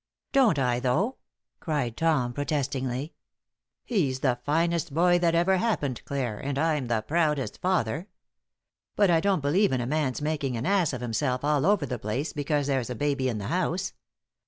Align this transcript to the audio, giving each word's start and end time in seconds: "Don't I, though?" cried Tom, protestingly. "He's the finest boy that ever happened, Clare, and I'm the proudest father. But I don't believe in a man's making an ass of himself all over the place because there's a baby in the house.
"Don't 0.31 0.57
I, 0.57 0.79
though?" 0.79 1.17
cried 1.59 1.95
Tom, 1.95 2.33
protestingly. 2.33 3.13
"He's 3.85 4.21
the 4.21 4.39
finest 4.43 4.91
boy 4.95 5.19
that 5.19 5.35
ever 5.35 5.57
happened, 5.57 6.03
Clare, 6.05 6.39
and 6.39 6.57
I'm 6.57 6.87
the 6.87 7.01
proudest 7.03 7.61
father. 7.61 8.07
But 8.95 9.11
I 9.11 9.19
don't 9.19 9.41
believe 9.41 9.71
in 9.71 9.79
a 9.79 9.85
man's 9.85 10.19
making 10.19 10.57
an 10.57 10.65
ass 10.65 10.91
of 10.91 11.01
himself 11.01 11.43
all 11.45 11.67
over 11.67 11.85
the 11.85 11.99
place 11.99 12.33
because 12.33 12.65
there's 12.65 12.89
a 12.89 12.95
baby 12.95 13.29
in 13.29 13.37
the 13.37 13.49
house. 13.49 13.93